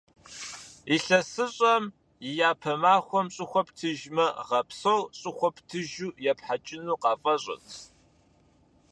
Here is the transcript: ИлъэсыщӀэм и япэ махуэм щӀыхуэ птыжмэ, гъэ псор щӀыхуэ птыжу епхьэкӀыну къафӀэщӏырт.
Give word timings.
ИлъэсыщӀэм 0.95 1.83
и 2.27 2.29
япэ 2.49 2.73
махуэм 2.81 3.27
щӀыхуэ 3.35 3.61
птыжмэ, 3.67 4.25
гъэ 4.47 4.59
псор 4.67 5.01
щӀыхуэ 5.19 5.49
птыжу 5.55 6.15
епхьэкӀыну 6.31 6.99
къафӀэщӏырт. 7.01 7.65